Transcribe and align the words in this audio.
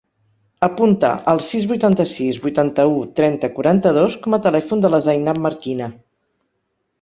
Apunta 0.67 1.09
el 1.33 1.41
sis, 1.47 1.67
vuitanta-sis, 1.71 2.39
vuitanta-u, 2.45 2.95
trenta, 3.19 3.51
quaranta-dos 3.59 4.17
com 4.25 4.37
a 4.39 4.41
telèfon 4.47 4.83
de 4.87 4.93
la 4.95 5.03
Zainab 5.09 5.43
Marquina. 5.45 5.93